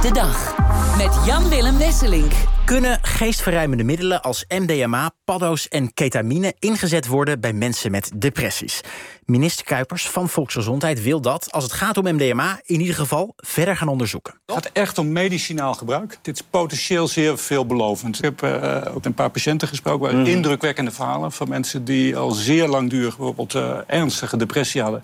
[0.00, 0.54] de dag.
[0.96, 2.55] Met Jan-Willem Wesselink.
[2.66, 8.80] Kunnen geestverruimende middelen als MDMA, paddo's en ketamine ingezet worden bij mensen met depressies?
[9.24, 13.76] Minister Kuipers van Volksgezondheid wil dat, als het gaat om MDMA, in ieder geval verder
[13.76, 14.34] gaan onderzoeken.
[14.46, 16.18] Het gaat echt om medicinaal gebruik.
[16.22, 18.16] Dit is potentieel zeer veelbelovend.
[18.16, 20.26] Ik heb uh, ook een paar patiënten gesproken, waar mm.
[20.26, 25.02] indrukwekkende verhalen van mensen die al zeer langdurig bijvoorbeeld uh, ernstige depressie hadden.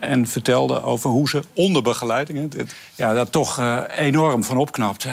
[0.00, 2.54] En vertelden over hoe ze onder begeleiding
[2.94, 5.06] ja, daar toch uh, enorm van opknapt.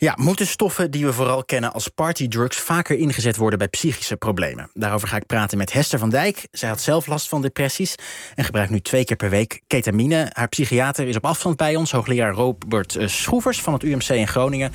[0.00, 4.70] Ja, moeten stoffen die we vooral kennen als partydrugs vaker ingezet worden bij psychische problemen?
[4.74, 6.48] Daarover ga ik praten met Hester van Dijk.
[6.50, 7.94] Zij had zelf last van depressies
[8.34, 10.30] en gebruikt nu twee keer per week ketamine.
[10.32, 14.28] Haar psychiater is op afstand bij ons, hoogleraar Robert eh, Schroevers van het UMC in
[14.28, 14.72] Groningen.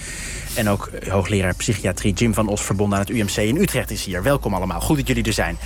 [0.55, 4.05] En ook eh, hoogleraar psychiatrie Jim van Os, verbonden aan het UMC in Utrecht, is
[4.05, 4.23] hier.
[4.23, 5.58] Welkom allemaal, goed dat jullie er zijn.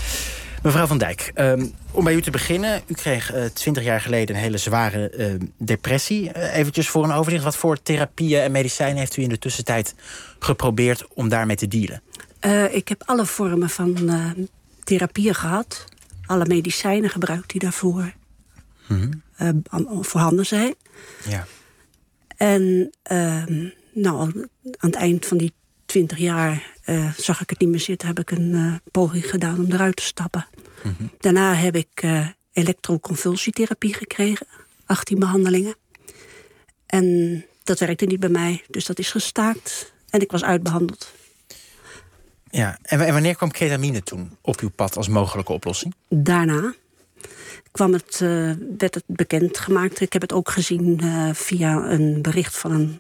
[0.68, 2.82] Mevrouw van Dijk, um, om bij u te beginnen.
[2.88, 6.32] U kreeg uh, 20 jaar geleden een hele zware uh, depressie.
[6.36, 7.44] Uh, eventjes voor een overzicht.
[7.44, 9.96] Wat voor therapieën en medicijnen heeft u in de tussentijd
[10.40, 12.02] geprobeerd om daarmee te dealen?
[12.46, 14.12] Uh, ik heb alle vormen van
[14.84, 15.86] therapieën gehad.
[16.26, 18.14] Alle medicijnen gebruikt die daarvoor
[18.88, 20.04] mm -hmm.
[20.04, 20.76] voorhanden zijn.
[21.28, 21.46] Ja.
[22.38, 24.20] En ehm, nou,
[24.78, 25.54] aan het eind van die
[25.86, 29.60] 20 jaar uh, zag ik het niet meer zitten, heb ik een uh, poging gedaan
[29.60, 30.48] om eruit te stappen.
[30.84, 31.12] Mm -hmm.
[31.20, 34.48] Daarna heb ik uh, elektroconvulsietherapie gekregen,
[34.86, 35.76] 18 behandelingen.
[36.86, 41.14] En dat werkte niet bij mij, dus dat is gestaakt en ik was uitbehandeld.
[42.50, 45.94] Ja, en wanneer kwam ketamine toen op uw pad als mogelijke oplossing?
[46.10, 46.74] Daarna
[47.72, 48.18] kwam het,
[48.78, 50.00] werd het bekendgemaakt.
[50.00, 51.02] Ik heb het ook gezien
[51.34, 53.00] via een bericht van een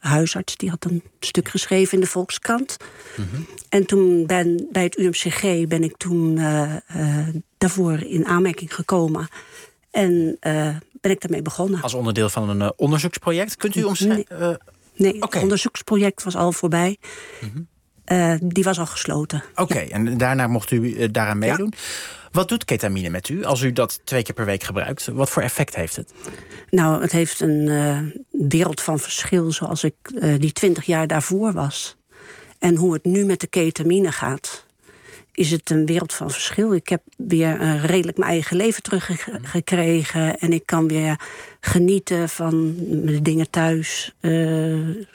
[0.00, 0.56] huisarts.
[0.56, 2.76] Die had een stuk geschreven in de Volkskrant.
[3.16, 8.74] Mm En toen ben, bij het UMCG ben ik toen uh, uh, daarvoor in aanmerking
[8.74, 9.28] gekomen.
[9.90, 11.82] En uh, ben ik daarmee begonnen.
[11.82, 13.56] Als onderdeel van een onderzoeksproject?
[13.56, 14.38] Kunt u omschrijven?
[14.38, 14.56] Nee,
[14.94, 15.28] nee okay.
[15.30, 16.96] het onderzoeksproject was al voorbij.
[17.40, 17.66] Mm
[18.04, 18.48] -hmm.
[18.48, 19.44] die was al gesloten.
[19.50, 19.94] Oké, okay, ja.
[19.94, 21.72] en daarna mocht u daaraan meedoen.
[21.76, 22.18] Ja.
[22.32, 25.06] Wat doet ketamine met u als u dat twee keer per week gebruikt?
[25.06, 26.12] Wat voor effect heeft het?
[26.70, 27.98] Nou, het heeft een uh,
[28.48, 31.96] wereld van verschil zoals ik uh, die twintig jaar daarvoor was.
[32.58, 34.66] En hoe het nu met de ketamine gaat
[35.32, 36.74] is het een wereld van verschil.
[36.74, 40.38] Ik heb weer uh, redelijk mijn eigen leven teruggekregen.
[40.38, 41.20] En ik kan weer
[41.60, 42.74] genieten van
[43.04, 44.14] de dingen thuis.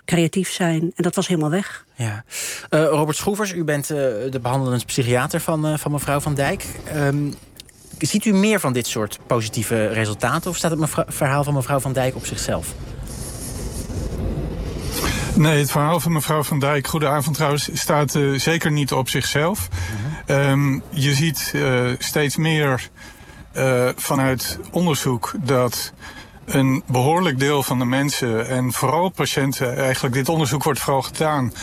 [0.05, 0.81] Creatief zijn.
[0.81, 1.84] En dat was helemaal weg.
[1.95, 2.23] Ja.
[2.69, 6.65] Uh, Robert Schroevers, u bent de behandelend psychiater van, van mevrouw Van Dijk.
[6.95, 7.33] Um,
[7.99, 10.49] ziet u meer van dit soort positieve resultaten?
[10.49, 12.73] Of staat het verhaal van mevrouw Van Dijk op zichzelf?
[15.35, 19.67] Nee, het verhaal van mevrouw Van Dijk, goedenavond trouwens, staat zeker niet op zichzelf.
[20.25, 20.49] -huh.
[20.49, 21.53] um, je ziet
[21.99, 22.89] steeds meer
[23.95, 25.93] vanuit onderzoek dat
[26.45, 31.53] een behoorlijk deel van de mensen en vooral patiënten, eigenlijk dit onderzoek wordt vooral gedaan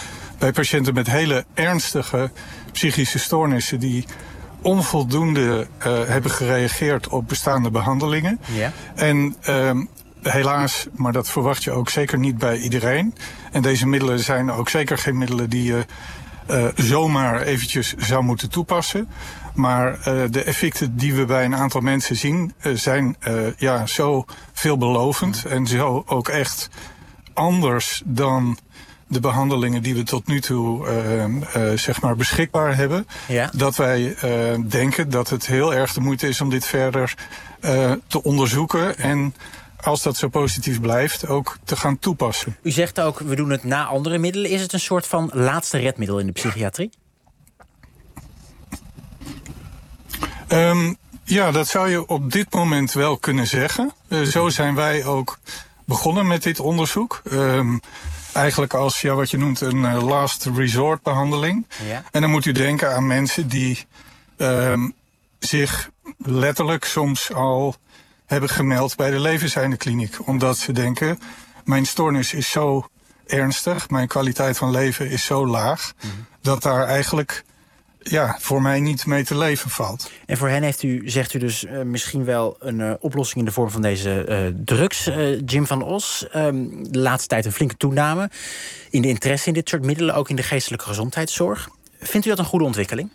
[0.42, 2.30] bij patiënten met hele ernstige
[2.72, 4.04] psychische stoornissen die
[4.62, 5.66] onvoldoende
[6.06, 8.40] hebben gereageerd op bestaande behandelingen.
[8.52, 8.72] Ja.
[8.94, 9.88] En um,
[10.22, 13.14] helaas, maar dat verwacht je ook zeker niet bij iedereen.
[13.52, 15.86] En deze middelen zijn ook zeker geen middelen die je
[16.50, 19.08] uh, zomaar eventjes zou moeten toepassen.
[19.54, 23.16] Maar uh, de effecten die we bij een aantal mensen zien, zijn
[23.56, 26.70] ja, zo veelbelovend en zo ook echt
[27.34, 28.58] anders dan
[29.12, 30.86] de behandelingen die we tot nu toe
[31.76, 33.06] zeg maar beschikbaar hebben.
[33.28, 33.50] Ja.
[33.54, 34.16] Dat wij
[34.68, 37.14] denken dat het heel erg de moeite is om dit verder
[38.06, 39.34] te onderzoeken en
[39.82, 42.56] als dat zo positief blijft, ook te gaan toepassen.
[42.62, 44.50] U zegt ook, we doen het na andere middelen.
[44.50, 46.90] Is het een soort van laatste redmiddel in de psychiatrie?
[50.48, 53.92] Um, ja, dat zou je op dit moment wel kunnen zeggen.
[54.08, 55.38] Uh, zo zijn wij ook
[55.86, 57.22] begonnen met dit onderzoek.
[57.32, 57.80] Um,
[58.32, 61.66] eigenlijk als ja, wat je noemt een uh, last resort behandeling.
[61.88, 62.02] Ja.
[62.10, 63.86] En dan moet u denken aan mensen die
[64.36, 64.94] um,
[65.38, 67.76] zich letterlijk soms al
[68.26, 70.26] hebben gemeld bij de Levenseindekliniek.
[70.28, 71.18] Omdat ze denken,
[71.64, 72.86] mijn stoornis is zo
[73.26, 76.26] ernstig, mijn kwaliteit van leven is zo laag, mm -hmm.
[76.40, 77.44] dat daar eigenlijk
[78.02, 80.10] ja, voor mij niet mee te leven valt.
[80.26, 83.44] En voor hen heeft u, zegt u dus, uh, misschien wel een uh, oplossing in
[83.44, 85.10] de vorm van deze uh, drugs.
[85.44, 88.30] Jim van Os, um, de laatste tijd een flinke toename
[88.90, 91.68] in de interesse in dit soort middelen, ook in de geestelijke gezondheidszorg.
[92.00, 93.10] Vindt u dat een goede ontwikkeling?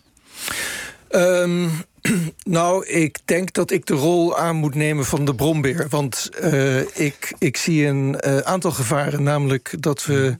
[1.11, 1.71] Um,
[2.43, 5.87] nou, ik denk dat ik de rol aan moet nemen van de bronbeer.
[5.89, 9.23] Want uh, ik, ik zie een uh, aantal gevaren.
[9.23, 10.39] Namelijk dat we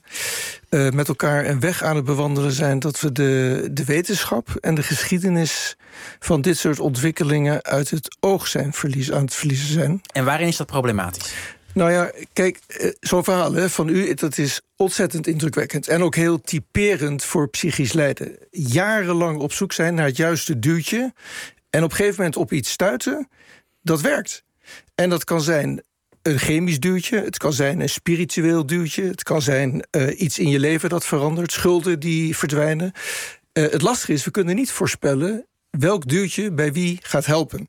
[0.70, 2.78] uh, met elkaar een weg aan het bewandelen zijn...
[2.78, 5.76] dat we de, de wetenschap en de geschiedenis
[6.18, 7.62] van dit soort ontwikkelingen...
[7.64, 10.00] uit het oog zijn verlies, aan het verliezen zijn.
[10.12, 11.34] En waarin is dat problematisch?
[11.74, 15.88] Nou ja, kijk, eh, zo'n verhaal hè, van u, dat is ontzettend indrukwekkend.
[15.88, 18.38] En ook heel typerend voor psychisch lijden.
[18.50, 21.12] Jarenlang op zoek zijn naar het juiste duwtje.
[21.70, 23.28] En op een gegeven moment op iets stuiten,
[23.82, 24.44] dat werkt.
[24.94, 25.82] En dat kan zijn
[26.28, 30.48] een chemisch duwtje, het kan zijn een spiritueel duwtje, het kan zijn uh, iets in
[30.48, 32.92] je leven dat verandert, schulden die verdwijnen.
[33.52, 37.68] Uh, het lastige is, we kunnen niet voorspellen welk duwtje bij wie gaat helpen.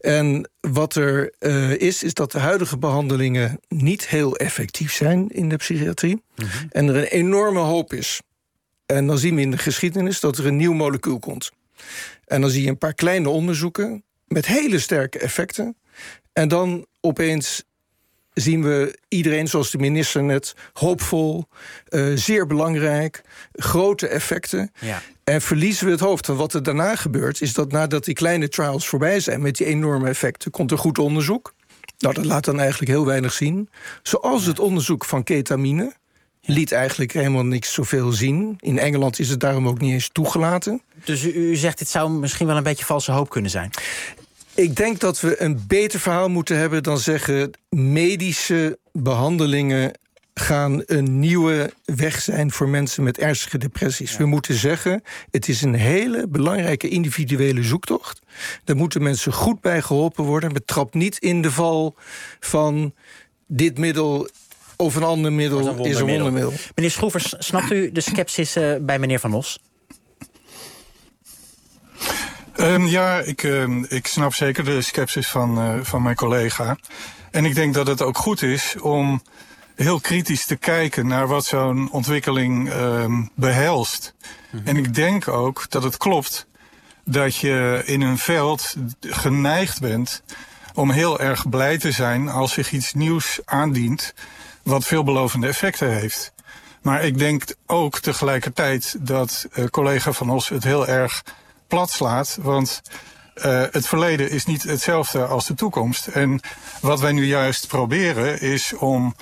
[0.00, 5.48] En wat er uh, is, is dat de huidige behandelingen niet heel effectief zijn in
[5.48, 6.22] de psychiatrie.
[6.36, 6.68] Mm -hmm.
[6.70, 8.20] En er een enorme hoop is.
[8.86, 11.50] En dan zien we in de geschiedenis dat er een nieuw molecuul komt.
[12.24, 15.76] En dan zie je een paar kleine onderzoeken met hele sterke effecten.
[16.32, 17.64] En dan opeens
[18.34, 21.44] zien we iedereen, zoals de minister net, hoopvol,
[21.88, 23.22] uh, zeer belangrijk,
[23.52, 24.72] grote effecten.
[24.80, 25.02] Ja.
[25.24, 26.28] En verliezen we het hoofd.
[26.28, 29.66] En wat er daarna gebeurt, is dat nadat die kleine trials voorbij zijn met die
[29.66, 31.54] enorme effecten, komt er goed onderzoek.
[31.98, 33.68] Nou, dat laat dan eigenlijk heel weinig zien.
[34.02, 35.92] Zoals het onderzoek van ketamine.
[36.46, 38.56] Liet eigenlijk helemaal niks zoveel zien.
[38.60, 40.82] In Engeland is het daarom ook niet eens toegelaten.
[41.04, 43.70] Dus u, u zegt, dit zou misschien wel een beetje valse hoop kunnen zijn?
[44.54, 47.50] Ik denk dat we een beter verhaal moeten hebben dan zeggen...
[47.68, 49.92] medische behandelingen
[50.34, 54.10] gaan een nieuwe weg zijn voor mensen met ernstige depressies.
[54.12, 54.18] Ja.
[54.18, 58.20] We moeten zeggen, het is een hele belangrijke individuele zoektocht.
[58.64, 60.52] Daar moeten mensen goed bij geholpen worden.
[60.52, 61.94] Betrap niet in de val
[62.40, 62.94] van
[63.46, 64.28] dit middel
[64.76, 66.52] of een ander middel een is een wondermiddel.
[66.74, 69.58] Meneer Schroevers, snapt u de sceptisch uh, bij meneer Van Os?
[72.56, 76.76] Um, ja, ik, uh, ik snap zeker de sceptisch van, uh, van mijn collega.
[77.30, 79.22] En ik denk dat het ook goed is om
[79.74, 84.14] heel kritisch te kijken naar wat zo'n ontwikkeling um, behelst.
[84.20, 84.68] Mm -hmm.
[84.68, 86.46] En ik denk ook dat het klopt
[87.04, 90.22] dat je in een veld geneigd bent
[90.74, 94.14] om heel erg blij te zijn als zich iets nieuws aandient
[94.62, 96.32] wat veelbelovende effecten heeft.
[96.82, 101.22] Maar ik denk ook tegelijkertijd dat uh, collega Van Os het heel erg
[101.66, 102.38] plat slaat.
[102.40, 102.82] Want
[103.36, 106.06] uh, het verleden is niet hetzelfde als de toekomst.
[106.06, 106.40] En
[106.80, 109.14] wat wij nu juist proberen is om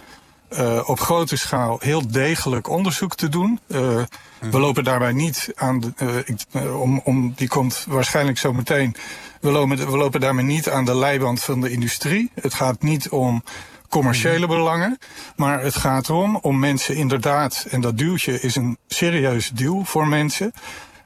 [0.58, 3.60] uh, op grote schaal heel degelijk onderzoek te doen.
[3.66, 4.02] Uh,
[4.40, 8.94] we lopen daarbij niet aan de, uh, om, om, die komt waarschijnlijk zo meteen.
[9.40, 12.30] We lopen, we lopen daarmee niet aan de leiband van de industrie.
[12.34, 13.42] Het gaat niet om
[13.88, 14.98] commerciële belangen.
[15.36, 20.08] Maar het gaat erom om mensen inderdaad, en dat duwtje is een serieus duw voor
[20.08, 20.52] mensen.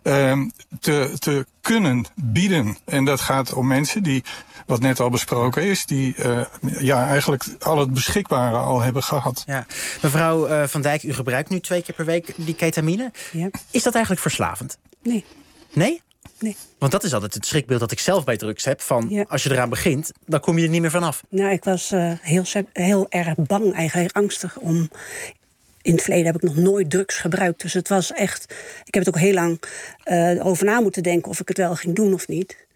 [0.06, 2.76] Um, te, te kunnen bieden.
[2.84, 4.24] En dat gaat om mensen die,
[4.66, 6.44] wat net al besproken is, die uh,
[6.78, 9.42] ja, eigenlijk al het beschikbare al hebben gehad.
[9.46, 9.66] Ja.
[10.02, 13.12] Mevrouw uh, Van Dijk, u gebruikt nu twee keer per week die ketamine.
[13.32, 13.50] Ja.
[13.70, 14.78] Is dat eigenlijk verslavend?
[15.02, 15.24] Nee.
[15.72, 16.02] Nee?
[16.38, 16.56] Nee.
[16.78, 18.80] Want dat is altijd het schrikbeeld dat ik zelf bij drugs heb.
[18.80, 19.24] Van Ja.
[19.28, 21.22] als je eraan begint, dan kom je er niet meer vanaf.
[21.28, 24.90] Nou, ik was uh, heel, heel erg bang, eigenlijk angstig om.
[25.86, 27.62] In het verleden heb ik nog nooit drugs gebruikt.
[27.62, 28.42] Dus het was echt.
[28.84, 29.62] Ik heb het ook heel lang
[30.04, 32.66] uh, over na moeten denken of ik het wel ging doen of niet.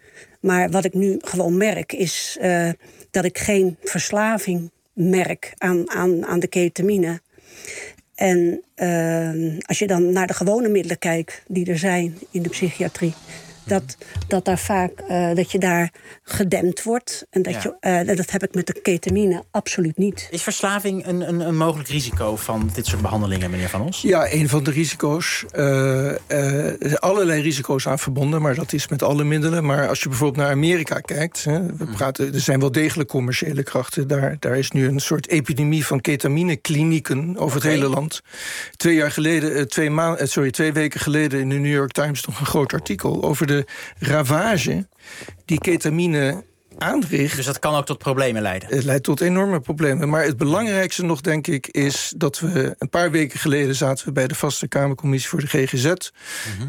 [0.40, 2.68] Maar wat ik nu gewoon merk, is uh,
[3.10, 7.20] dat ik geen verslaving merk aan, aan, aan de ketamine.
[8.14, 12.48] En uh, als je dan naar de gewone middelen kijkt die er zijn in de
[12.48, 13.14] psychiatrie,
[13.70, 13.96] dat,
[14.26, 17.26] dat, daar vaak, uh, dat je daar gedempt wordt.
[17.30, 17.76] En dat, Ja.
[17.80, 20.28] je, uh, dat heb ik met de ketamine absoluut niet.
[20.30, 24.00] Is verslaving een, een, een mogelijk risico van dit soort behandelingen, meneer Van Os?
[24.00, 25.44] Ja, een van de risico's.
[25.52, 29.64] Uh, er zijn allerlei risico's aan verbonden, maar dat is met alle middelen.
[29.64, 33.62] Maar als je bijvoorbeeld naar Amerika kijkt, hè, we praten, er zijn wel degelijk commerciële
[33.62, 34.08] krachten.
[34.08, 38.22] Daar, daar is nu een soort epidemie van ketamineklinieken over het hele land.
[38.76, 41.92] Twee jaar geleden, eh, twee, maan, eh, sorry, twee weken geleden in de New York
[41.92, 43.59] Times nog een groot artikel over de
[43.98, 44.88] ravage
[45.44, 46.44] die ketamine
[46.78, 47.36] aanricht.
[47.36, 48.68] Dus dat kan ook tot problemen leiden.
[48.68, 50.08] Het leidt tot enorme problemen.
[50.08, 54.12] Maar het belangrijkste nog, denk ik, is dat we een paar weken geleden zaten we
[54.12, 55.94] bij de Vaste Kamercommissie voor de GGZ.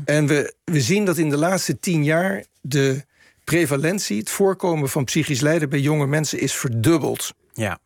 [0.05, 3.05] En we, we zien dat in de laatste tien jaar de
[3.43, 7.33] prevalentie, het voorkomen van psychisch lijden bij jonge mensen is verdubbeld.
[7.53, 7.79] Ja,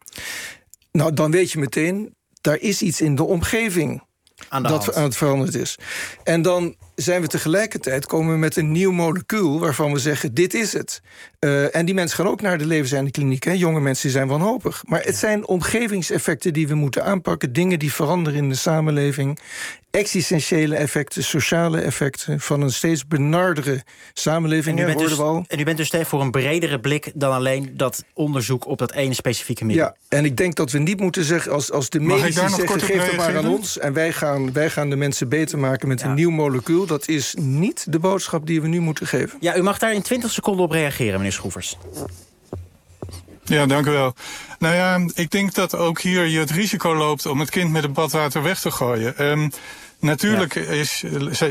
[0.92, 4.04] Nou, dan weet je meteen, daar is iets in de omgeving
[4.50, 4.98] aan de dat hand.
[4.98, 5.78] aan het veranderd is.
[6.24, 10.54] En dan zijn we tegelijkertijd komen we met een nieuw molecuul waarvan we zeggen: dit
[10.54, 11.02] is het.
[11.40, 13.44] Uh, en die mensen gaan ook naar de levenseinde kliniek.
[13.44, 13.52] Hè.
[13.52, 14.84] Jonge mensen zijn wanhopig.
[14.86, 17.54] Maar het zijn omgevingseffecten die we moeten aanpakken.
[17.54, 19.40] Dingen die veranderen in de samenleving.
[19.96, 23.84] Existentiële effecten, sociale effecten van een steeds benardere
[24.14, 24.78] samenleving.
[24.80, 28.04] En u, bent dus, en u bent dus voor een bredere blik dan alleen dat
[28.14, 29.86] onderzoek op dat ene specifieke middel.
[29.86, 33.06] Ja, en ik denk dat we niet moeten zeggen als, als de medici zeggen: geef
[33.06, 33.80] het maar aan ons.
[33.80, 36.08] En wij gaan, wij gaan de mensen beter maken met Ja.
[36.08, 36.86] een nieuw molecuul.
[36.86, 39.38] Dat is niet de boodschap die we nu moeten geven.
[39.40, 41.78] Ja, u mag daar in 20 seconden op reageren, meneer Schroevers.
[43.44, 44.14] Ja, dank u wel.
[44.60, 47.84] Nou ja, ik denk dat ook hier je het risico loopt om het kind met
[47.84, 49.26] het badwater weg te gooien.
[49.26, 49.52] Um,
[50.00, 51.04] Natuurlijk is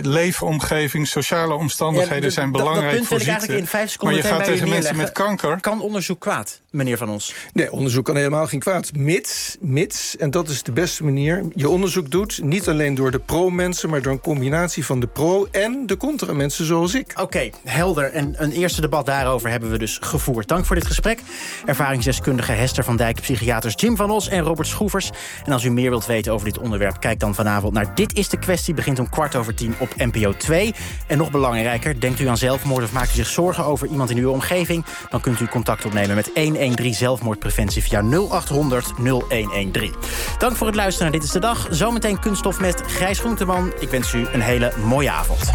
[0.02, 3.56] leefomgeving, sociale omstandigheden zijn belangrijk dat, voor ziekte.
[3.56, 5.60] in vijf seconden maar je gaat tegen mensen met kanker.
[5.60, 7.34] Kan onderzoek kwaad, meneer Van Ons?
[7.52, 8.90] Nee, onderzoek kan helemaal geen kwaad.
[8.96, 12.40] Mits, mits, en dat is de beste manier, je onderzoek doet...
[12.42, 16.64] niet alleen door de pro-mensen, maar door een combinatie van de pro- en de contra-mensen
[16.64, 17.12] zoals ik.
[17.20, 18.12] Oké, helder.
[18.12, 20.48] En een eerste debat daarover hebben we dus gevoerd.
[20.48, 21.20] Dank voor dit gesprek.
[21.64, 25.10] Ervaringsdeskundige Hester van Dijk, psychiaters Jim van Os en Robert Schroevers.
[25.44, 27.00] En als u meer wilt weten over dit onderwerp...
[27.00, 30.32] kijk dan vanavond naar Dit is de kwestie begint om kwart over tien op NPO
[30.32, 30.74] 2.
[31.06, 34.16] En nog belangrijker, denkt u aan zelfmoord of maakt u zich zorgen over iemand in
[34.16, 34.84] uw omgeving...
[35.10, 39.94] dan kunt u contact opnemen met 113 zelfmoordpreventie via 0800 0113.
[40.38, 41.66] Dank voor het luisteren naar Dit is de Dag.
[41.70, 43.72] Zometeen kunststof met Grijs Groenteman.
[43.78, 45.50] Ik wens u een hele mooie avond.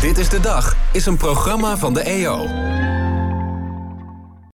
[0.00, 2.91] Dit is de Dag is een programma van de EO.